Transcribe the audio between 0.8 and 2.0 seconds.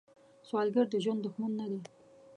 د ژوند دښمن نه دی